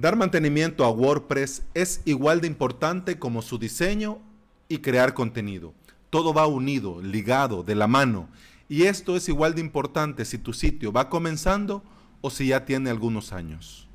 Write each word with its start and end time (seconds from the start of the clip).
Dar 0.00 0.16
mantenimiento 0.16 0.86
a 0.86 0.90
WordPress 0.90 1.62
es 1.74 2.00
igual 2.06 2.40
de 2.40 2.46
importante 2.46 3.18
como 3.18 3.42
su 3.42 3.58
diseño 3.58 4.18
y 4.66 4.78
crear 4.78 5.12
contenido. 5.12 5.74
Todo 6.08 6.32
va 6.32 6.46
unido, 6.46 7.02
ligado, 7.02 7.62
de 7.64 7.74
la 7.74 7.86
mano. 7.86 8.30
Y 8.66 8.84
esto 8.84 9.14
es 9.14 9.28
igual 9.28 9.54
de 9.54 9.60
importante 9.60 10.24
si 10.24 10.38
tu 10.38 10.54
sitio 10.54 10.90
va 10.90 11.10
comenzando 11.10 11.82
o 12.22 12.30
si 12.30 12.46
ya 12.46 12.64
tiene 12.64 12.88
algunos 12.88 13.34
años. 13.34 13.89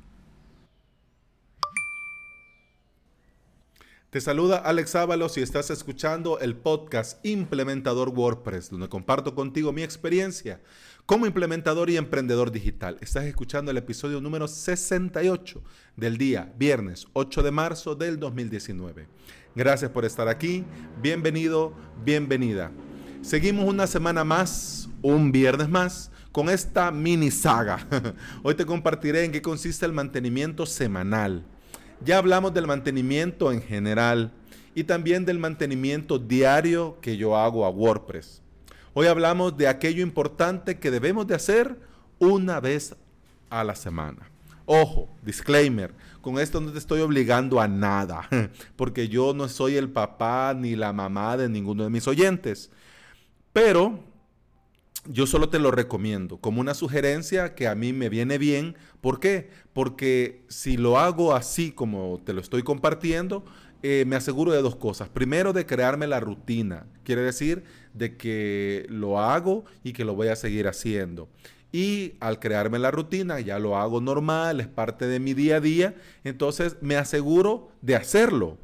Te 4.10 4.20
saluda 4.20 4.58
Alex 4.58 4.94
Ábalos 4.94 5.36
y 5.36 5.42
estás 5.42 5.68
escuchando 5.70 6.38
el 6.38 6.54
podcast 6.54 7.18
Implementador 7.26 8.10
WordPress, 8.10 8.70
donde 8.70 8.88
comparto 8.88 9.34
contigo 9.34 9.72
mi 9.72 9.82
experiencia 9.82 10.60
como 11.06 11.26
implementador 11.26 11.90
y 11.90 11.96
emprendedor 11.96 12.52
digital. 12.52 12.98
Estás 13.00 13.24
escuchando 13.24 13.72
el 13.72 13.78
episodio 13.78 14.20
número 14.20 14.46
68 14.46 15.60
del 15.96 16.18
día 16.18 16.52
viernes 16.56 17.08
8 17.14 17.42
de 17.42 17.50
marzo 17.50 17.96
del 17.96 18.20
2019. 18.20 19.08
Gracias 19.56 19.90
por 19.90 20.04
estar 20.04 20.28
aquí. 20.28 20.64
Bienvenido, 21.02 21.74
bienvenida. 22.04 22.70
Seguimos 23.22 23.68
una 23.68 23.88
semana 23.88 24.22
más, 24.22 24.88
un 25.02 25.32
viernes 25.32 25.68
más, 25.68 26.12
con 26.30 26.48
esta 26.48 26.92
mini 26.92 27.32
saga. 27.32 27.84
Hoy 28.44 28.54
te 28.54 28.64
compartiré 28.64 29.24
en 29.24 29.32
qué 29.32 29.42
consiste 29.42 29.84
el 29.84 29.92
mantenimiento 29.92 30.64
semanal 30.64 31.44
ya 32.04 32.18
hablamos 32.18 32.52
del 32.54 32.66
mantenimiento 32.66 33.52
en 33.52 33.62
general 33.62 34.32
y 34.74 34.84
también 34.84 35.24
del 35.24 35.38
mantenimiento 35.38 36.18
diario 36.18 36.98
que 37.00 37.16
yo 37.16 37.36
hago 37.36 37.64
a 37.64 37.70
WordPress. 37.70 38.42
Hoy 38.92 39.06
hablamos 39.06 39.56
de 39.56 39.68
aquello 39.68 40.02
importante 40.02 40.78
que 40.78 40.90
debemos 40.90 41.26
de 41.26 41.34
hacer 41.34 41.76
una 42.18 42.60
vez 42.60 42.94
a 43.50 43.64
la 43.64 43.74
semana. 43.74 44.30
Ojo, 44.64 45.08
disclaimer, 45.22 45.94
con 46.20 46.38
esto 46.38 46.60
no 46.60 46.72
te 46.72 46.78
estoy 46.78 47.00
obligando 47.00 47.60
a 47.60 47.68
nada, 47.68 48.28
porque 48.76 49.08
yo 49.08 49.32
no 49.32 49.48
soy 49.48 49.76
el 49.76 49.88
papá 49.88 50.54
ni 50.56 50.74
la 50.74 50.92
mamá 50.92 51.36
de 51.36 51.48
ninguno 51.48 51.84
de 51.84 51.90
mis 51.90 52.08
oyentes. 52.08 52.70
Pero 53.52 54.00
yo 55.08 55.26
solo 55.26 55.48
te 55.48 55.58
lo 55.58 55.70
recomiendo 55.70 56.38
como 56.38 56.60
una 56.60 56.74
sugerencia 56.74 57.54
que 57.54 57.68
a 57.68 57.74
mí 57.74 57.92
me 57.92 58.08
viene 58.08 58.38
bien. 58.38 58.76
¿Por 59.00 59.20
qué? 59.20 59.50
Porque 59.72 60.44
si 60.48 60.76
lo 60.76 60.98
hago 60.98 61.34
así 61.34 61.72
como 61.72 62.20
te 62.24 62.32
lo 62.32 62.40
estoy 62.40 62.62
compartiendo, 62.62 63.44
eh, 63.82 64.04
me 64.06 64.16
aseguro 64.16 64.52
de 64.52 64.62
dos 64.62 64.76
cosas. 64.76 65.08
Primero, 65.08 65.52
de 65.52 65.66
crearme 65.66 66.06
la 66.06 66.20
rutina. 66.20 66.86
Quiere 67.04 67.22
decir 67.22 67.64
de 67.94 68.16
que 68.16 68.86
lo 68.88 69.20
hago 69.20 69.64
y 69.84 69.92
que 69.92 70.04
lo 70.04 70.14
voy 70.14 70.28
a 70.28 70.36
seguir 70.36 70.66
haciendo. 70.66 71.28
Y 71.72 72.14
al 72.20 72.38
crearme 72.38 72.78
la 72.78 72.90
rutina, 72.90 73.40
ya 73.40 73.58
lo 73.58 73.76
hago 73.76 74.00
normal, 74.00 74.60
es 74.60 74.68
parte 74.68 75.06
de 75.06 75.20
mi 75.20 75.34
día 75.34 75.56
a 75.56 75.60
día, 75.60 75.94
entonces 76.24 76.76
me 76.80 76.96
aseguro 76.96 77.68
de 77.82 77.96
hacerlo. 77.96 78.58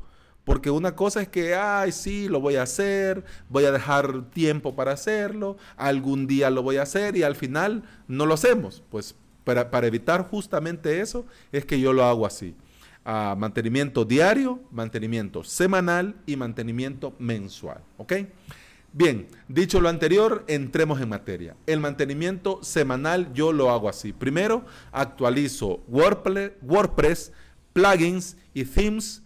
Porque 0.45 0.71
una 0.71 0.97
cosa 0.97 1.23
es 1.23 1.29
que, 1.29 1.55
ay, 1.55 1.93
sí, 1.93 2.29
lo 2.29 2.41
voy 2.41 2.57
a 2.57 2.62
hacer, 2.62 3.25
voy 3.48 3.65
a 3.65 3.71
dejar 3.71 4.31
tiempo 4.31 4.75
para 4.75 4.93
hacerlo, 4.93 5.57
algún 5.77 6.27
día 6.27 6.51
lo 6.51 6.62
voy 6.62 6.79
a 6.79 6.83
hacer 6.83 7.17
y 7.17 7.23
al 7.23 7.37
final 7.37 7.84
no 8.09 8.27
lo 8.27 8.34
hacemos. 8.34 8.83
Pues 8.91 9.15
para, 9.45 9.87
evitar 9.87 10.29
justamente 10.29 11.01
eso 11.01 11.27
es 11.53 11.65
que 11.65 11.79
yo 11.79 11.93
lo 11.93 12.05
hago 12.05 12.27
así. 12.27 12.55
Ah, 13.05 13.34
mantenimiento 13.39 14.05
diario, 14.05 14.61
mantenimiento 14.71 15.45
semanal 15.45 16.17
y 16.27 16.37
mantenimiento 16.37 17.15
mensual. 17.19 17.81
¿Ok? 17.97 18.15
Bien, 18.93 19.27
dicho 19.49 19.81
lo 19.81 19.89
anterior, 19.89 20.45
entremos 20.49 21.01
en 21.01 21.09
materia. 21.09 21.56
El 21.67 21.81
mantenimiento 21.81 22.62
semanal 22.62 23.33
yo 23.33 23.53
lo 23.53 23.71
hago 23.71 23.89
así. 23.89 24.12
Primero, 24.12 24.65
actualizo 24.91 25.81
WordPress 25.89 27.33
plugins 27.73 28.37
y 28.53 28.65
themes 28.65 29.22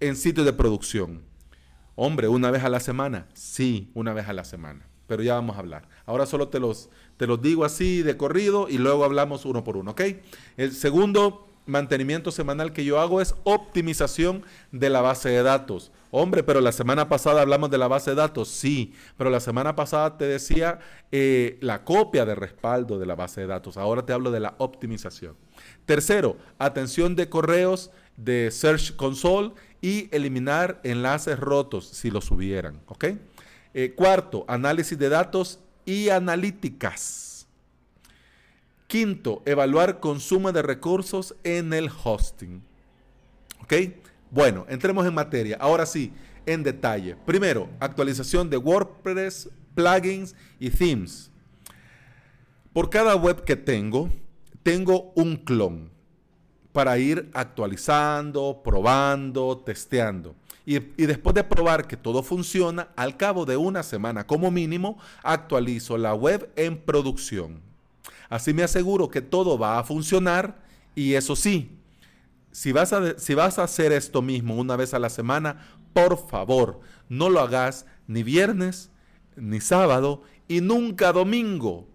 en 0.00 0.16
sitios 0.16 0.46
de 0.46 0.52
producción. 0.52 1.22
Hombre, 1.94 2.28
una 2.28 2.50
vez 2.50 2.62
a 2.64 2.68
la 2.68 2.80
semana. 2.80 3.26
Sí, 3.34 3.90
una 3.94 4.12
vez 4.12 4.28
a 4.28 4.32
la 4.32 4.44
semana. 4.44 4.86
Pero 5.06 5.22
ya 5.22 5.34
vamos 5.34 5.56
a 5.56 5.60
hablar. 5.60 5.88
Ahora 6.06 6.26
solo 6.26 6.48
te 6.48 6.60
los, 6.60 6.90
te 7.16 7.26
los 7.26 7.40
digo 7.42 7.64
así 7.64 8.02
de 8.02 8.16
corrido 8.16 8.68
y 8.68 8.78
luego 8.78 9.04
hablamos 9.04 9.44
uno 9.44 9.64
por 9.64 9.76
uno, 9.76 9.92
¿ok? 9.92 10.02
El 10.56 10.72
segundo 10.72 11.48
mantenimiento 11.68 12.30
semanal 12.32 12.72
que 12.72 12.84
yo 12.84 12.98
hago 12.98 13.20
es 13.20 13.34
optimización 13.44 14.44
de 14.72 14.90
la 14.90 15.00
base 15.00 15.28
de 15.28 15.42
datos. 15.42 15.92
Hombre, 16.10 16.42
pero 16.42 16.60
la 16.60 16.72
semana 16.72 17.08
pasada 17.08 17.42
hablamos 17.42 17.70
de 17.70 17.78
la 17.78 17.88
base 17.88 18.10
de 18.10 18.16
datos, 18.16 18.48
sí, 18.48 18.94
pero 19.16 19.28
la 19.28 19.40
semana 19.40 19.76
pasada 19.76 20.16
te 20.16 20.24
decía 20.24 20.78
eh, 21.12 21.58
la 21.60 21.84
copia 21.84 22.24
de 22.24 22.34
respaldo 22.34 22.98
de 22.98 23.06
la 23.06 23.14
base 23.14 23.42
de 23.42 23.46
datos. 23.46 23.76
Ahora 23.76 24.06
te 24.06 24.14
hablo 24.14 24.30
de 24.30 24.40
la 24.40 24.54
optimización. 24.58 25.36
Tercero, 25.84 26.36
atención 26.58 27.14
de 27.14 27.28
correos 27.28 27.90
de 28.16 28.50
Search 28.50 28.96
Console 28.96 29.52
y 29.80 30.08
eliminar 30.14 30.80
enlaces 30.82 31.38
rotos 31.38 31.86
si 31.86 32.10
los 32.10 32.30
hubieran. 32.30 32.80
Eh, 33.74 33.92
cuarto, 33.94 34.44
análisis 34.48 34.98
de 34.98 35.08
datos 35.08 35.60
y 35.84 36.08
analíticas. 36.08 37.46
Quinto, 38.86 39.42
evaluar 39.44 40.00
consumo 40.00 40.50
de 40.50 40.62
recursos 40.62 41.34
en 41.44 41.72
el 41.72 41.90
hosting. 42.02 42.62
Bueno, 44.30 44.66
entremos 44.68 45.06
en 45.06 45.14
materia. 45.14 45.58
Ahora 45.60 45.86
sí, 45.86 46.12
en 46.46 46.62
detalle. 46.62 47.16
Primero, 47.26 47.68
actualización 47.80 48.48
de 48.48 48.56
WordPress, 48.56 49.50
plugins 49.74 50.34
y 50.58 50.70
themes. 50.70 51.30
Por 52.72 52.90
cada 52.90 53.14
web 53.16 53.44
que 53.44 53.56
tengo, 53.56 54.08
tengo 54.62 55.12
un 55.14 55.36
clon 55.36 55.90
para 56.78 56.96
ir 56.96 57.28
actualizando, 57.34 58.60
probando, 58.62 59.58
testeando. 59.58 60.36
Y, 60.64 60.78
después 60.78 61.34
de 61.34 61.42
probar 61.42 61.88
que 61.88 61.96
todo 61.96 62.22
funciona, 62.22 62.90
al 62.94 63.16
cabo 63.16 63.44
de 63.44 63.56
una 63.56 63.82
semana 63.82 64.28
como 64.28 64.52
mínimo, 64.52 64.96
actualizo 65.24 65.98
la 65.98 66.14
web 66.14 66.52
en 66.54 66.78
producción. 66.78 67.60
Así 68.28 68.54
me 68.54 68.62
aseguro 68.62 69.10
que 69.10 69.20
todo 69.20 69.58
va 69.58 69.80
a 69.80 69.82
funcionar 69.82 70.62
y 70.94 71.14
eso 71.14 71.34
sí, 71.34 71.76
si 72.52 72.70
vas, 72.70 72.92
a, 72.92 73.18
si 73.18 73.34
vas 73.34 73.58
a 73.58 73.64
hacer 73.64 73.90
esto 73.90 74.22
mismo 74.22 74.54
una 74.54 74.76
vez 74.76 74.94
a 74.94 75.00
la 75.00 75.10
semana, 75.10 75.66
por 75.92 76.28
favor, 76.28 76.78
no 77.08 77.28
lo 77.28 77.40
hagas 77.40 77.86
ni 78.06 78.22
viernes, 78.22 78.92
ni 79.34 79.60
sábado 79.60 80.22
y 80.46 80.60
nunca 80.60 81.12
domingo. 81.12 81.88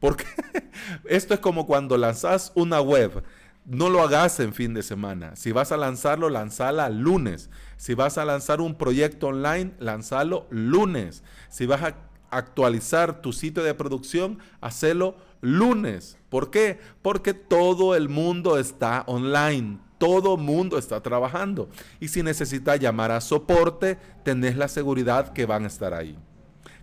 Porque 0.00 0.24
esto 1.04 1.34
es 1.34 1.38
como 1.40 1.68
cuando 1.68 1.96
lanzas 1.96 2.50
una 2.56 2.80
web 2.80 3.22
no 3.68 3.90
lo 3.90 4.02
hagas 4.02 4.40
en 4.40 4.54
fin 4.54 4.72
de 4.72 4.82
semana. 4.82 5.36
Si 5.36 5.52
vas 5.52 5.72
a 5.72 5.76
lanzarlo, 5.76 6.30
lanzala 6.30 6.88
lunes. 6.88 7.50
Si 7.76 7.94
vas 7.94 8.16
a 8.16 8.24
lanzar 8.24 8.62
un 8.62 8.74
proyecto 8.74 9.28
online, 9.28 9.74
lanzalo 9.78 10.46
lunes. 10.50 11.22
Si 11.50 11.66
vas 11.66 11.82
a 11.82 11.94
actualizar 12.30 13.20
tu 13.20 13.32
sitio 13.32 13.62
de 13.62 13.74
producción, 13.74 14.38
hacelo 14.62 15.16
lunes. 15.42 16.16
¿Por 16.30 16.50
qué? 16.50 16.80
Porque 17.02 17.34
todo 17.34 17.94
el 17.94 18.08
mundo 18.08 18.58
está 18.58 19.04
online. 19.06 19.78
Todo 19.98 20.38
mundo 20.38 20.78
está 20.78 21.02
trabajando. 21.02 21.68
Y 22.00 22.08
si 22.08 22.22
necesitas 22.22 22.80
llamar 22.80 23.10
a 23.10 23.20
soporte, 23.20 23.98
tenés 24.24 24.56
la 24.56 24.68
seguridad 24.68 25.32
que 25.34 25.44
van 25.44 25.64
a 25.64 25.68
estar 25.68 25.92
ahí. 25.92 26.16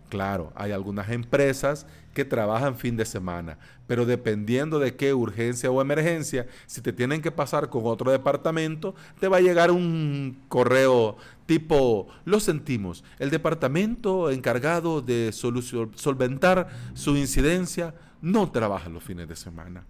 Claro, 0.10 0.52
hay 0.56 0.72
algunas 0.72 1.10
empresas 1.10 1.88
que 2.14 2.26
trabajan 2.26 2.78
fin 2.78 2.96
de 2.96 3.06
semana, 3.06 3.58
pero 3.88 4.06
dependiendo 4.06 4.80
de 4.80 4.96
qué 4.96 5.14
urgencia 5.14 5.70
o 5.70 5.82
emergencia, 5.82 6.48
si 6.66 6.82
te 6.82 6.94
tienen 6.94 7.22
que 7.22 7.32
pasar 7.32 7.70
con 7.70 7.86
otro 7.86 8.12
departamento, 8.12 8.96
te 9.20 9.28
va 9.28 9.38
a 9.38 9.42
llegar 9.42 9.72
un 9.72 10.38
correo 10.48 11.18
tipo, 11.46 12.08
lo 12.24 12.40
sentimos, 12.40 13.04
el 13.20 13.30
departamento 13.30 14.32
encargado 14.32 15.02
de 15.02 15.32
solventar 15.34 16.70
su 16.94 17.18
incidencia 17.18 17.94
no 18.22 18.50
trabaja 18.52 18.90
los 18.90 19.04
fines 19.04 19.28
de 19.28 19.36
semana. 19.36 19.84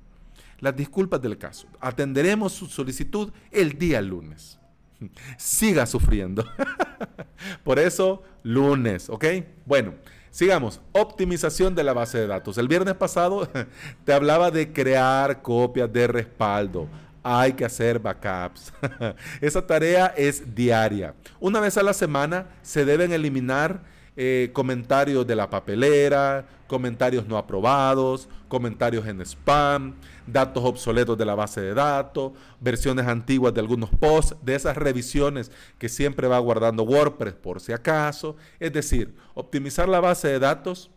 Las 0.60 0.76
disculpas 0.76 1.22
del 1.22 1.38
caso. 1.38 1.68
Atenderemos 1.80 2.54
su 2.54 2.66
solicitud 2.66 3.32
el 3.52 3.78
día 3.78 4.02
lunes. 4.02 4.58
Siga 5.38 5.86
sufriendo. 5.86 6.46
Por 7.64 7.80
eso, 7.80 8.24
lunes, 8.44 9.10
¿ok? 9.10 9.26
Bueno, 9.66 9.94
sigamos. 10.32 10.82
Optimización 10.92 11.76
de 11.76 11.84
la 11.84 11.94
base 11.94 12.18
de 12.18 12.28
datos. 12.28 12.58
El 12.58 12.68
viernes 12.68 12.96
pasado 12.96 13.50
te 14.06 14.14
hablaba 14.14 14.52
de 14.52 14.72
crear 14.72 15.42
copias 15.42 15.92
de 15.92 16.08
respaldo. 16.08 16.88
Hay 17.24 17.54
que 17.54 17.66
hacer 17.66 18.00
backups. 18.00 18.72
Esa 19.42 19.66
tarea 19.66 20.14
es 20.16 20.54
diaria. 20.54 21.16
Una 21.40 21.60
vez 21.60 21.78
a 21.78 21.84
la 21.84 21.94
semana 21.94 22.48
se 22.62 22.86
deben 22.86 23.12
eliminar 23.12 23.82
eh, 24.18 24.50
comentarios 24.54 25.28
de 25.28 25.36
la 25.36 25.50
papelera, 25.50 26.46
comentarios 26.68 27.28
no 27.28 27.38
aprobados, 27.38 28.30
comentarios 28.48 29.06
en 29.08 29.22
spam, 29.22 29.96
datos 30.26 30.64
obsoletos 30.64 31.18
de 31.18 31.26
la 31.26 31.36
base 31.36 31.62
de 31.62 31.74
datos, 31.74 32.32
versiones 32.60 33.08
antiguas 33.08 33.54
de 33.54 33.60
algunos 33.60 33.90
posts, 33.90 34.36
de 34.42 34.56
esas 34.56 34.78
revisiones 34.78 35.52
que 35.78 35.90
siempre 35.90 36.28
va 36.28 36.40
guardando 36.40 36.84
WordPress 36.84 37.34
por 37.34 37.60
si 37.60 37.74
acaso. 37.74 38.36
Es 38.60 38.72
decir, 38.72 39.14
optimizar 39.34 39.90
la 39.90 40.00
base 40.00 40.30
de 40.30 40.40
datos 40.40 40.90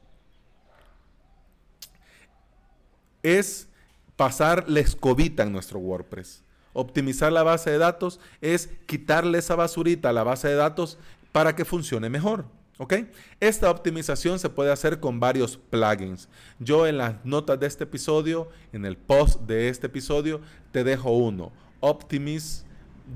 es 3.23 3.69
pasar 4.17 4.69
la 4.69 4.81
escobita 4.81 5.43
en 5.43 5.53
nuestro 5.53 5.79
WordPress. 5.79 6.44
Optimizar 6.73 7.32
la 7.32 7.43
base 7.43 7.70
de 7.70 7.79
datos 7.79 8.20
es 8.41 8.69
quitarle 8.87 9.38
esa 9.38 9.56
basurita 9.56 10.11
a 10.11 10.12
la 10.12 10.23
base 10.23 10.49
de 10.49 10.55
datos 10.55 10.99
para 11.32 11.56
que 11.56 11.65
funcione 11.65 12.09
mejor. 12.09 12.44
¿Ok? 12.78 12.94
Esta 13.40 13.70
optimización 13.70 14.38
se 14.38 14.48
puede 14.48 14.70
hacer 14.72 15.00
con 15.00 15.19
varios 15.19 15.56
plugins. 15.56 16.28
Yo 16.60 16.86
en 16.86 16.96
las 16.96 17.25
notas 17.25 17.58
de 17.58 17.66
este 17.66 17.84
episodio, 17.84 18.48
en 18.72 18.84
el 18.84 18.96
post 18.96 19.40
de 19.42 19.69
este 19.69 19.88
episodio, 19.88 20.40
te 20.70 20.84
dejo 20.84 21.10
uno. 21.10 21.52
Optimis 21.80 22.64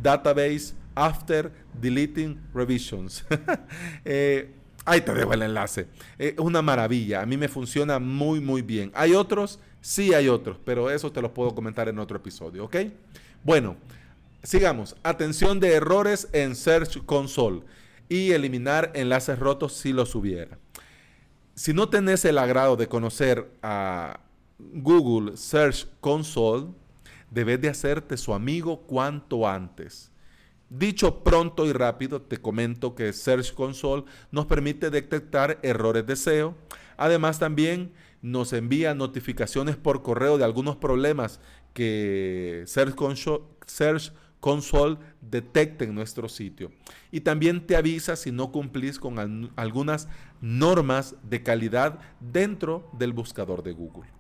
Database 0.03 0.75
After 0.97 1.53
Deleting 1.81 2.41
Revisions. 2.53 3.25
Eh, 4.05 4.53
ahí 4.85 5.01
te 5.01 5.15
dejo 5.15 5.33
el 5.33 5.43
enlace. 5.43 5.87
Es 6.19 6.35
una 6.39 6.61
maravilla. 6.61 7.23
A 7.23 7.27
mí 7.27 7.37
me 7.37 7.49
funciona 7.49 8.01
muy, 8.01 8.41
muy 8.41 8.63
bien. 8.63 8.91
¿Hay 8.95 9.15
otros? 9.15 9.61
Sí, 9.81 10.13
hay 10.13 10.29
otros, 10.29 10.59
pero 10.65 10.91
eso 10.91 11.13
te 11.13 11.23
los 11.23 11.31
puedo 11.31 11.55
comentar 11.55 11.89
en 11.89 12.01
otro 12.01 12.17
episodio. 12.17 12.65
¿Ok? 12.65 12.77
Bueno, 13.45 13.77
sigamos. 14.43 14.97
Atención 15.05 15.61
de 15.61 15.75
errores 15.75 16.29
en 16.33 16.57
Search 16.57 17.05
Console 17.05 17.63
y 18.09 18.33
eliminar 18.33 18.93
enlaces 18.95 19.39
rotos 19.39 19.73
si 19.75 19.93
los 19.93 20.15
hubiera. 20.15 20.59
Si 21.55 21.73
no 21.73 21.89
tenés 21.89 22.25
el 22.25 22.39
agrado 22.39 22.77
de 22.77 22.89
conocer 22.89 23.51
a 23.63 24.21
Google 24.59 25.37
Search 25.37 25.87
Console, 26.01 26.69
debes 27.31 27.61
de 27.61 27.69
hacerte 27.69 28.17
su 28.17 28.33
amigo 28.33 28.83
cuanto 28.83 29.49
antes. 29.49 30.11
Dicho 30.71 31.23
pronto 31.23 31.67
y 31.67 31.73
rápido, 31.73 32.23
te 32.23 32.39
comento 32.39 32.95
que 32.95 33.13
Search 33.13 33.53
Console 33.53 34.05
nos 34.31 34.47
permite 34.47 34.89
detectar 34.89 35.59
errores 35.63 36.07
de 36.07 36.17
SEO. 36.17 36.55
Además, 36.97 37.39
también 37.39 37.93
nos 38.23 38.55
envía 38.55 38.95
notificaciones 38.95 39.77
por 39.77 40.03
correo 40.03 40.39
de 40.39 40.45
algunos 40.45 40.77
problemas 40.77 41.41
que 41.75 42.65
Search 42.67 42.95
Console, 42.95 43.45
Search 43.67 44.13
Console 44.43 44.99
detecte 45.21 45.85
en 45.85 45.95
nuestro 45.95 46.29
sitio. 46.29 46.73
Y 47.13 47.21
también 47.21 47.65
te 47.65 47.77
avisa 47.77 48.17
si 48.17 48.33
no 48.33 48.51
cumplís 48.51 48.99
con 48.99 49.53
algunas 49.55 50.09
normas 50.41 51.15
de 51.23 51.45
calidad 51.45 52.01
dentro 52.19 52.91
del 52.99 53.13
buscador 53.13 53.63
de 53.63 53.71
Google. 53.71 54.11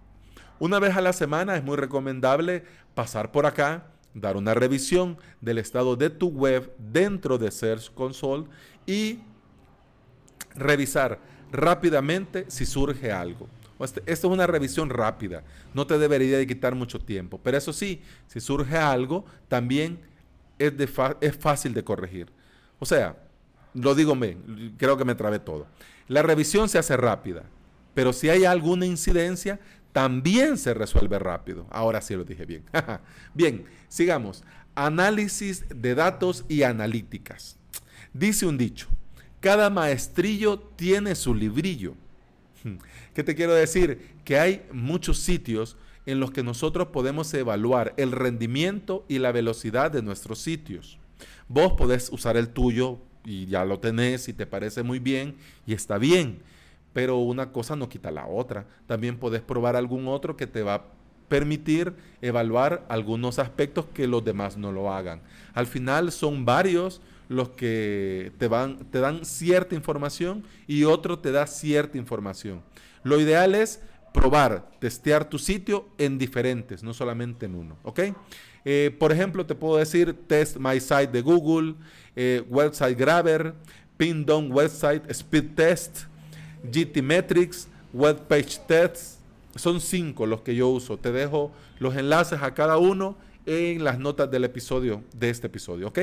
Una 0.60 0.78
vez 0.78 0.96
a 0.96 1.00
la 1.00 1.12
semana 1.12 1.56
es 1.56 1.64
muy 1.64 1.76
recomendable 1.76 2.62
pasar 2.94 3.32
por 3.32 3.46
acá, 3.46 3.88
dar 4.14 4.36
una 4.36 4.54
revisión 4.54 5.18
del 5.40 5.58
estado 5.58 5.96
de 5.96 6.08
tu 6.08 6.28
web 6.28 6.72
dentro 6.78 7.36
de 7.36 7.50
Search 7.50 7.92
Console 7.92 8.44
y 8.86 9.18
revisar 10.54 11.18
rápidamente 11.50 12.44
si 12.46 12.64
surge 12.64 13.10
algo. 13.10 13.48
Esto 13.80 14.00
es 14.06 14.22
una 14.22 14.46
revisión 14.46 14.88
rápida, 14.88 15.42
no 15.74 15.84
te 15.84 15.98
debería 15.98 16.38
de 16.38 16.46
quitar 16.46 16.76
mucho 16.76 17.00
tiempo, 17.00 17.40
pero 17.42 17.58
eso 17.58 17.72
sí, 17.72 18.00
si 18.28 18.38
surge 18.40 18.76
algo, 18.76 19.24
también 19.48 20.11
es, 20.66 20.74
es 21.20 21.36
fácil 21.36 21.74
de 21.74 21.84
corregir. 21.84 22.26
O 22.78 22.86
sea, 22.86 23.16
lo 23.74 23.94
digo 23.94 24.14
bien, 24.16 24.74
creo 24.76 24.96
que 24.96 25.04
me 25.04 25.14
trabé 25.14 25.38
todo. 25.38 25.66
La 26.08 26.22
revisión 26.22 26.68
se 26.68 26.78
hace 26.78 26.96
rápida, 26.96 27.44
pero 27.94 28.12
si 28.12 28.28
hay 28.28 28.44
alguna 28.44 28.86
incidencia, 28.86 29.60
también 29.92 30.56
se 30.56 30.74
resuelve 30.74 31.18
rápido. 31.18 31.66
Ahora 31.70 32.00
sí 32.00 32.14
lo 32.14 32.24
dije 32.24 32.46
bien. 32.46 32.64
bien, 33.34 33.66
sigamos. 33.88 34.42
Análisis 34.74 35.66
de 35.68 35.94
datos 35.94 36.44
y 36.48 36.62
analíticas. 36.62 37.58
Dice 38.12 38.46
un 38.46 38.56
dicho, 38.56 38.88
cada 39.40 39.70
maestrillo 39.70 40.58
tiene 40.58 41.14
su 41.14 41.34
librillo. 41.34 41.94
¿Qué 43.14 43.22
te 43.22 43.34
quiero 43.34 43.54
decir? 43.54 44.16
Que 44.24 44.38
hay 44.38 44.66
muchos 44.72 45.18
sitios 45.18 45.76
en 46.06 46.20
los 46.20 46.30
que 46.30 46.42
nosotros 46.42 46.88
podemos 46.88 47.32
evaluar 47.34 47.94
el 47.96 48.12
rendimiento 48.12 49.04
y 49.08 49.18
la 49.18 49.32
velocidad 49.32 49.90
de 49.90 50.02
nuestros 50.02 50.38
sitios. 50.38 50.98
Vos 51.48 51.72
podés 51.74 52.10
usar 52.12 52.36
el 52.36 52.48
tuyo 52.48 52.98
y 53.24 53.46
ya 53.46 53.64
lo 53.64 53.78
tenés 53.78 54.28
y 54.28 54.32
te 54.32 54.46
parece 54.46 54.82
muy 54.82 54.98
bien 54.98 55.36
y 55.66 55.74
está 55.74 55.98
bien, 55.98 56.42
pero 56.92 57.18
una 57.18 57.52
cosa 57.52 57.76
no 57.76 57.88
quita 57.88 58.10
la 58.10 58.26
otra. 58.26 58.66
También 58.86 59.18
podés 59.18 59.42
probar 59.42 59.76
algún 59.76 60.08
otro 60.08 60.36
que 60.36 60.46
te 60.46 60.62
va 60.62 60.74
a 60.74 60.84
permitir 61.28 61.94
evaluar 62.20 62.84
algunos 62.88 63.38
aspectos 63.38 63.86
que 63.94 64.06
los 64.06 64.24
demás 64.24 64.56
no 64.56 64.72
lo 64.72 64.92
hagan. 64.92 65.22
Al 65.54 65.66
final 65.66 66.12
son 66.12 66.44
varios 66.44 67.00
los 67.28 67.50
que 67.50 68.32
te, 68.38 68.48
van, 68.48 68.78
te 68.90 69.00
dan 69.00 69.24
cierta 69.24 69.74
información 69.74 70.44
y 70.66 70.84
otro 70.84 71.20
te 71.20 71.32
da 71.32 71.46
cierta 71.46 71.96
información. 71.96 72.62
Lo 73.02 73.18
ideal 73.18 73.54
es 73.54 73.80
probar, 74.12 74.70
testear 74.78 75.28
tu 75.28 75.38
sitio 75.38 75.88
en 75.98 76.18
diferentes, 76.18 76.82
no 76.82 76.94
solamente 76.94 77.46
en 77.46 77.54
uno. 77.54 77.76
¿Ok? 77.82 78.00
Eh, 78.64 78.94
por 78.98 79.12
ejemplo, 79.12 79.44
te 79.44 79.54
puedo 79.54 79.76
decir 79.76 80.16
Test 80.26 80.56
My 80.56 80.78
Site 80.80 81.08
de 81.08 81.22
Google, 81.22 81.74
eh, 82.14 82.44
Website 82.48 82.98
Grabber, 82.98 83.54
Pin 83.96 84.24
Down 84.24 84.52
Website 84.52 85.10
Speed 85.10 85.54
Test, 85.54 86.04
GT 86.64 87.02
Metrics, 87.02 87.68
Web 87.92 88.26
Page 88.28 88.60
Test. 88.66 89.20
Son 89.56 89.80
cinco 89.80 90.26
los 90.26 90.42
que 90.42 90.54
yo 90.54 90.68
uso. 90.68 90.96
Te 90.96 91.12
dejo 91.12 91.52
los 91.78 91.96
enlaces 91.96 92.40
a 92.42 92.54
cada 92.54 92.78
uno 92.78 93.16
en 93.44 93.84
las 93.84 93.98
notas 93.98 94.30
del 94.30 94.44
episodio, 94.44 95.02
de 95.12 95.30
este 95.30 95.48
episodio. 95.48 95.88
¿Ok? 95.88 95.98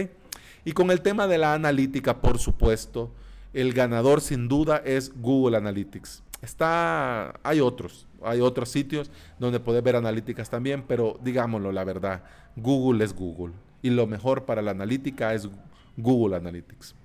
Y 0.65 0.73
con 0.73 0.91
el 0.91 1.01
tema 1.01 1.27
de 1.27 1.37
la 1.37 1.53
analítica, 1.53 2.21
por 2.21 2.37
supuesto, 2.37 3.09
el 3.53 3.73
ganador 3.73 4.21
sin 4.21 4.47
duda 4.47 4.77
es 4.85 5.11
Google 5.19 5.57
Analytics. 5.57 6.21
Está, 6.41 7.39
hay 7.43 7.59
otros, 7.59 8.07
hay 8.23 8.39
otros 8.39 8.69
sitios 8.69 9.11
donde 9.39 9.59
puedes 9.59 9.83
ver 9.83 9.95
analíticas 9.95 10.49
también, 10.49 10.83
pero 10.87 11.19
digámoslo 11.21 11.71
la 11.71 11.83
verdad, 11.83 12.23
Google 12.55 13.03
es 13.03 13.13
Google 13.13 13.53
y 13.81 13.89
lo 13.89 14.07
mejor 14.07 14.45
para 14.45 14.61
la 14.61 14.71
analítica 14.71 15.33
es 15.33 15.49
Google 15.97 16.37
Analytics. 16.37 16.95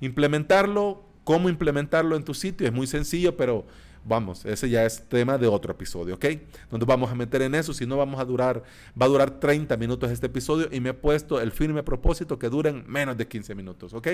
Implementarlo, 0.00 1.04
cómo 1.24 1.48
implementarlo 1.48 2.16
en 2.16 2.24
tu 2.24 2.34
sitio 2.34 2.66
es 2.66 2.72
muy 2.72 2.86
sencillo, 2.86 3.36
pero 3.36 3.64
vamos, 4.04 4.44
ese 4.44 4.68
ya 4.68 4.84
es 4.84 5.02
tema 5.08 5.38
de 5.38 5.46
otro 5.46 5.72
episodio, 5.72 6.14
¿ok? 6.14 6.26
Donde 6.70 6.86
vamos 6.86 7.10
a 7.10 7.14
meter 7.14 7.42
en 7.42 7.54
eso, 7.54 7.72
si 7.72 7.86
no 7.86 7.96
vamos 7.96 8.20
a 8.20 8.24
durar, 8.24 8.62
va 9.00 9.06
a 9.06 9.08
durar 9.08 9.40
30 9.40 9.76
minutos 9.76 10.10
este 10.10 10.26
episodio 10.26 10.68
y 10.70 10.80
me 10.80 10.90
he 10.90 10.94
puesto 10.94 11.40
el 11.40 11.52
firme 11.52 11.82
propósito 11.82 12.38
que 12.38 12.48
duren 12.48 12.84
menos 12.86 13.16
de 13.16 13.26
15 13.26 13.54
minutos, 13.54 13.94
¿ok? 13.94 14.08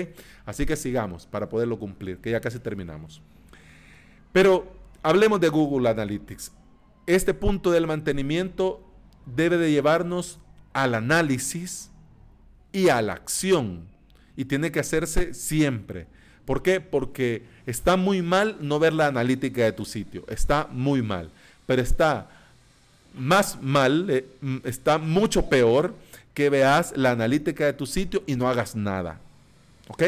Así 0.45 0.65
que 0.65 0.75
sigamos 0.75 1.25
para 1.25 1.49
poderlo 1.49 1.77
cumplir, 1.77 2.19
que 2.19 2.31
ya 2.31 2.39
casi 2.39 2.59
terminamos. 2.59 3.21
Pero 4.31 4.71
hablemos 5.03 5.39
de 5.39 5.49
Google 5.49 5.89
Analytics. 5.89 6.51
Este 7.07 7.33
punto 7.33 7.71
del 7.71 7.87
mantenimiento 7.87 8.81
debe 9.25 9.57
de 9.57 9.71
llevarnos 9.71 10.39
al 10.73 10.95
análisis 10.95 11.89
y 12.71 12.89
a 12.89 13.01
la 13.01 13.13
acción. 13.13 13.85
Y 14.37 14.45
tiene 14.45 14.71
que 14.71 14.79
hacerse 14.79 15.33
siempre. 15.33 16.07
¿Por 16.45 16.63
qué? 16.63 16.79
Porque 16.79 17.43
está 17.65 17.97
muy 17.97 18.21
mal 18.21 18.57
no 18.61 18.79
ver 18.79 18.93
la 18.93 19.07
analítica 19.07 19.63
de 19.63 19.71
tu 19.73 19.85
sitio. 19.85 20.25
Está 20.27 20.67
muy 20.71 21.01
mal. 21.01 21.31
Pero 21.65 21.81
está 21.81 22.29
más 23.13 23.61
mal, 23.61 24.09
eh, 24.09 24.25
está 24.63 24.97
mucho 24.97 25.49
peor 25.49 25.93
que 26.33 26.49
veas 26.49 26.93
la 26.95 27.11
analítica 27.11 27.65
de 27.65 27.73
tu 27.73 27.85
sitio 27.85 28.23
y 28.25 28.35
no 28.35 28.47
hagas 28.47 28.75
nada. 28.75 29.19
¿Ok? 29.89 30.03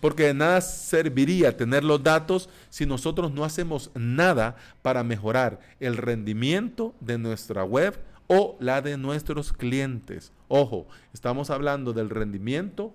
Porque 0.00 0.24
de 0.24 0.34
nada 0.34 0.60
serviría 0.60 1.56
tener 1.56 1.84
los 1.84 2.02
datos 2.02 2.48
si 2.70 2.86
nosotros 2.86 3.32
no 3.32 3.44
hacemos 3.44 3.90
nada 3.94 4.56
para 4.82 5.04
mejorar 5.04 5.60
el 5.78 5.96
rendimiento 5.96 6.94
de 7.00 7.18
nuestra 7.18 7.64
web 7.64 8.00
o 8.26 8.56
la 8.60 8.80
de 8.80 8.96
nuestros 8.96 9.52
clientes. 9.52 10.32
Ojo, 10.48 10.86
estamos 11.12 11.50
hablando 11.50 11.92
del 11.92 12.10
rendimiento, 12.10 12.94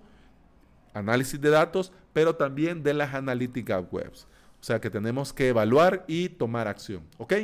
análisis 0.94 1.40
de 1.40 1.50
datos, 1.50 1.92
pero 2.12 2.34
también 2.36 2.82
de 2.82 2.94
las 2.94 3.14
analíticas 3.14 3.84
webs. 3.90 4.26
O 4.60 4.64
sea 4.64 4.80
que 4.80 4.90
tenemos 4.90 5.32
que 5.32 5.48
evaluar 5.48 6.04
y 6.08 6.30
tomar 6.30 6.66
acción. 6.66 7.02
¿Ok? 7.18 7.34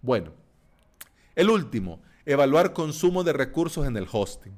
Bueno, 0.00 0.30
el 1.34 1.50
último, 1.50 2.00
evaluar 2.24 2.72
consumo 2.72 3.24
de 3.24 3.32
recursos 3.32 3.86
en 3.86 3.96
el 3.96 4.06
hosting. 4.10 4.52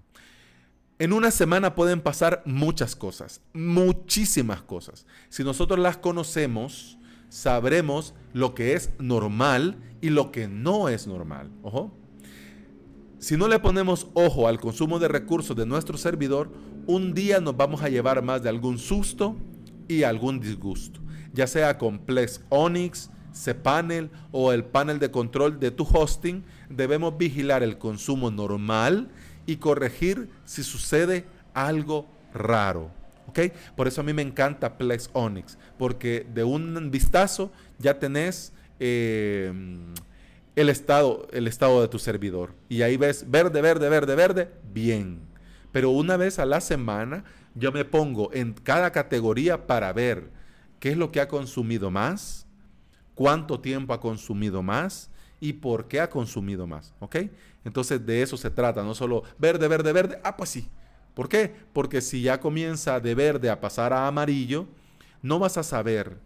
En 0.99 1.13
una 1.13 1.31
semana 1.31 1.75
pueden 1.75 2.01
pasar 2.01 2.43
muchas 2.45 2.95
cosas, 2.95 3.41
muchísimas 3.53 4.63
cosas. 4.63 5.07
Si 5.31 5.43
nosotros 5.43 5.81
las 5.81 5.97
conocemos, 5.97 6.99
sabremos 7.29 8.15
lo 8.33 8.55
que 8.55 8.75
es 8.75 8.91
normal 8.99 9.79
y 10.01 10.11
lo 10.11 10.31
que 10.31 10.49
no 10.49 10.89
es 10.89 11.07
normal. 11.07 11.51
Ojo. 11.63 11.97
Si 13.19 13.37
no 13.37 13.49
le 13.49 13.59
ponemos 13.59 14.09
ojo 14.15 14.49
al 14.49 14.61
consumo 14.61 14.99
de 14.99 15.09
recursos 15.09 15.57
de 15.57 15.65
nuestro 15.65 15.97
servidor, 15.97 16.53
un 16.87 17.15
día 17.15 17.41
nos 17.41 17.57
vamos 17.57 17.83
a 17.83 17.89
llevar 17.89 18.23
más 18.23 18.43
de 18.43 18.49
algún 18.49 18.79
susto 18.79 19.37
y 19.89 20.03
algún 20.03 20.41
disgusto, 20.41 21.01
ya 21.33 21.47
sea 21.47 21.79
con 21.79 22.01
Plex 22.01 22.43
Onyx, 22.49 23.11
cPanel 23.33 24.11
o 24.31 24.53
el 24.53 24.65
panel 24.65 24.99
de 24.99 25.11
control 25.11 25.59
de 25.59 25.71
tu 25.71 25.85
hosting, 25.85 26.45
debemos 26.69 27.17
vigilar 27.17 27.63
el 27.63 27.79
consumo 27.79 28.31
normal 28.31 29.09
y 29.47 29.57
corregir 29.57 30.29
si 30.45 30.63
sucede 30.63 31.25
algo 31.55 32.07
raro. 32.35 32.91
¿ok? 33.29 33.41
Por 33.77 33.89
eso 33.89 34.01
a 34.01 34.05
mí 34.05 34.13
me 34.13 34.23
encanta 34.23 34.77
Plex 34.77 35.11
Onyx, 35.13 35.59
porque 35.79 36.27
de 36.33 36.45
un 36.45 36.91
vistazo 36.91 37.51
ya 37.79 37.99
tenés 37.99 38.53
eh, 38.79 39.53
el, 40.57 40.69
estado, 40.69 41.29
el 41.33 41.47
estado 41.47 41.81
de 41.81 41.89
tu 41.89 41.99
servidor. 41.99 42.55
Y 42.69 42.83
ahí 42.83 42.97
ves 42.97 43.31
verde, 43.31 43.61
verde, 43.63 43.89
verde, 43.89 44.15
verde, 44.15 44.51
bien. 44.73 45.21
Pero 45.73 45.91
una 45.91 46.17
vez 46.17 46.39
a 46.39 46.47
la 46.47 46.61
semana 46.61 47.25
yo 47.55 47.73
me 47.73 47.85
pongo 47.85 48.31
en 48.33 48.53
cada 48.53 48.93
categoría 48.93 49.67
para 49.67 49.93
ver 49.93 50.31
qué 50.81 50.91
es 50.91 50.97
lo 50.97 51.13
que 51.13 51.21
ha 51.21 51.29
consumido 51.29 51.91
más, 51.91 52.47
cuánto 53.15 53.61
tiempo 53.61 53.93
ha 53.95 54.01
consumido 54.01 54.63
más 54.63 55.12
y 55.43 55.55
por 55.55 55.89
qué 55.89 56.01
ha 56.01 56.09
consumido 56.09 56.69
más. 56.69 56.95
¿Ok? 57.01 57.17
Entonces 57.65 58.07
de 58.07 58.23
eso 58.23 58.37
se 58.37 58.49
trata, 58.49 58.85
no 58.85 58.95
solo 58.95 59.25
verde, 59.39 59.67
verde, 59.67 59.93
verde. 59.93 60.21
Ah, 60.23 60.37
pues 60.37 60.51
sí. 60.51 60.69
¿Por 61.15 61.29
qué? 61.29 61.53
Porque 61.73 62.01
si 62.01 62.23
ya 62.23 62.39
comienza 62.39 63.01
de 63.01 63.15
verde 63.17 63.51
a 63.51 63.61
pasar 63.61 63.93
a 63.93 64.07
amarillo, 64.07 64.69
no 65.21 65.41
vas 65.41 65.59
a 65.59 65.65
saber 65.65 66.17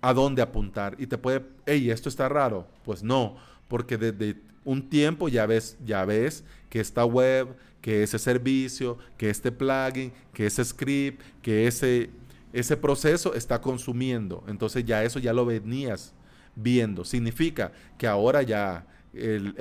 a 0.00 0.12
dónde 0.12 0.42
apuntar 0.42 0.96
y 0.98 1.06
te 1.06 1.16
puede, 1.16 1.46
hey, 1.64 1.90
esto 1.90 2.08
está 2.08 2.28
raro. 2.28 2.66
Pues 2.84 3.04
no, 3.04 3.36
porque 3.68 3.96
desde 3.96 4.40
un 4.64 4.90
tiempo 4.90 5.28
ya 5.28 5.46
ves, 5.46 5.78
ya 5.84 6.04
ves 6.04 6.42
que 6.68 6.80
esta 6.80 7.04
web, 7.04 7.56
que 7.80 8.02
ese 8.02 8.18
servicio, 8.18 8.98
que 9.16 9.30
este 9.30 9.52
plugin, 9.52 10.12
que 10.34 10.46
ese 10.46 10.64
script, 10.64 11.22
que 11.40 11.68
ese, 11.68 12.10
ese 12.52 12.76
proceso 12.76 13.32
está 13.32 13.60
consumiendo. 13.60 14.42
Entonces 14.48 14.84
ya 14.84 15.04
eso 15.04 15.20
ya 15.20 15.32
lo 15.32 15.46
venías 15.46 16.14
viendo. 16.54 17.04
Significa 17.04 17.72
que 17.98 18.06
ahora 18.06 18.42
ya 18.42 18.86
el, 19.12 19.54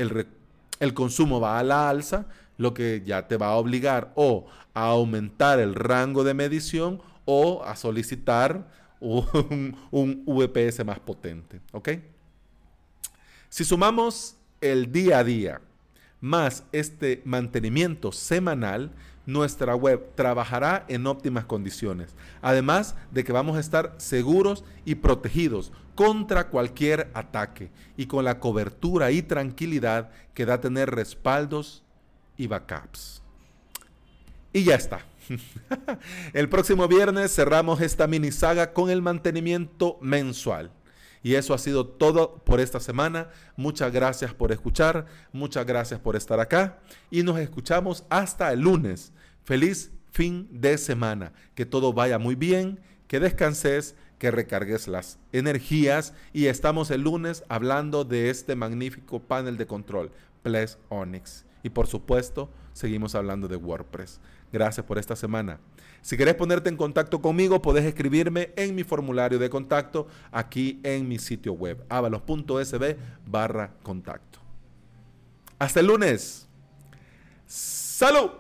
el 0.80 0.94
consumo 0.94 1.40
va 1.40 1.60
a 1.60 1.64
la 1.64 1.90
alza, 1.90 2.28
lo 2.58 2.74
que 2.74 3.02
ya 3.06 3.28
te 3.28 3.38
va 3.38 3.48
a 3.48 3.56
obligar 3.56 4.12
o 4.16 4.48
a 4.74 4.86
aumentar 4.88 5.60
el 5.60 5.76
rango 5.76 6.24
de 6.24 6.34
medición 6.34 7.02
o 7.26 7.64
a 7.64 7.76
solicitar 7.76 8.68
un, 9.00 9.76
un 9.92 10.24
VPS 10.26 10.84
más 10.86 11.00
potente. 11.00 11.62
¿Ok? 11.72 11.90
Si 13.50 13.64
sumamos 13.64 14.36
el 14.62 14.92
día 14.92 15.20
a 15.20 15.24
día 15.24 15.62
más 16.22 16.64
este 16.72 17.22
mantenimiento 17.26 18.12
semanal, 18.12 18.92
nuestra 19.26 19.76
web 19.76 20.16
trabajará 20.16 20.86
en 20.88 21.08
óptimas 21.08 21.46
condiciones. 21.46 22.16
Además 22.42 22.96
de 23.12 23.24
que 23.24 23.32
vamos 23.32 23.58
a 23.58 23.60
estar 23.60 23.94
seguros 23.98 24.64
y 24.86 24.96
protegidos 24.96 25.72
contra 25.96 26.48
cualquier 26.48 27.10
ataque 27.14 27.70
y 27.96 28.08
con 28.08 28.26
la 28.26 28.40
cobertura 28.40 29.12
y 29.12 29.22
tranquilidad 29.22 30.10
que 30.34 30.46
da 30.46 30.60
tener 30.62 30.90
respaldos 30.90 31.84
y 32.38 32.48
backups. 32.48 33.22
Y 34.54 34.64
ya 34.64 34.76
está. 34.76 35.06
el 36.34 36.50
próximo 36.50 36.88
viernes 36.88 37.36
cerramos 37.36 37.82
esta 37.82 38.08
mini 38.08 38.32
saga 38.32 38.74
con 38.74 38.90
el 38.90 39.02
mantenimiento 39.02 39.98
mensual. 40.02 40.72
Y 41.22 41.36
eso 41.36 41.54
ha 41.54 41.58
sido 41.58 41.86
todo 41.86 42.44
por 42.46 42.60
esta 42.60 42.80
semana. 42.80 43.30
Muchas 43.56 43.92
gracias 43.92 44.34
por 44.34 44.52
escuchar, 44.52 45.06
muchas 45.32 45.66
gracias 45.66 46.00
por 46.00 46.16
estar 46.16 46.40
acá 46.40 46.80
y 47.12 47.24
nos 47.24 47.40
escuchamos 47.40 48.06
hasta 48.10 48.52
el 48.54 48.62
lunes. 48.62 49.12
Feliz 49.44 49.92
fin 50.12 50.48
de 50.52 50.78
semana. 50.78 51.34
Que 51.56 51.66
todo 51.66 51.94
vaya 51.94 52.20
muy 52.20 52.36
bien, 52.36 52.80
que 53.08 53.20
descanses, 53.20 53.96
que 54.18 54.32
recargues 54.32 54.88
las 54.88 55.18
energías 55.32 56.14
y 56.34 56.46
estamos 56.48 56.92
el 56.92 57.02
lunes 57.02 57.44
hablando 57.50 58.04
de 58.04 58.30
este 58.30 58.56
magnífico 58.56 59.20
panel 59.20 59.58
de 59.58 59.66
control, 59.66 60.12
Ples 60.44 60.78
Onyx. 60.90 61.46
Y 61.64 61.70
por 61.70 61.88
supuesto, 61.88 62.50
seguimos 62.74 63.16
hablando 63.16 63.48
de 63.48 63.56
WordPress. 63.56 64.20
Gracias 64.52 64.86
por 64.86 64.98
esta 64.98 65.16
semana. 65.16 65.60
Si 66.02 66.16
querés 66.18 66.36
ponerte 66.36 66.70
en 66.70 66.78
contacto 66.78 67.22
conmigo, 67.22 67.62
podés 67.62 67.86
escribirme 67.86 68.52
en 68.56 68.74
mi 68.76 68.84
formulario 68.84 69.38
de 69.38 69.50
contacto 69.50 70.08
aquí 70.32 70.80
en 70.84 71.08
mi 71.08 71.20
sitio 71.20 71.54
web, 71.54 71.84
avalos.sb 71.90 72.96
barra 73.26 73.74
contacto. 73.84 74.40
Hasta 75.60 75.82
el 75.82 75.88
lunes. 75.88 76.48
¡Salud! 77.46 78.32